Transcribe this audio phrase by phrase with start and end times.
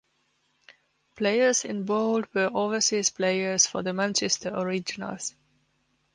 [1.15, 5.35] Players in Bold were overseas players for the Manchester Originals.